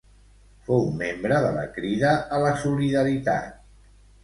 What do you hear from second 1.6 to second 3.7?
Crida a la Solidaritat.